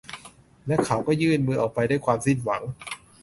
[0.67, 2.61] และเขาก็ยื่นมืออกไปด้วยความสิ้นหวัง